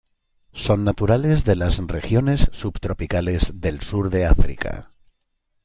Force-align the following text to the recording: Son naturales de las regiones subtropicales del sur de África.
Son 0.55 0.83
naturales 0.83 1.45
de 1.45 1.55
las 1.55 1.77
regiones 1.77 2.49
subtropicales 2.53 3.61
del 3.61 3.81
sur 3.81 4.09
de 4.09 4.25
África. 4.25 4.95